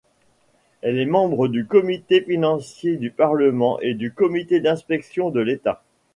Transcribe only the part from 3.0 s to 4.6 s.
Parlement, et du comité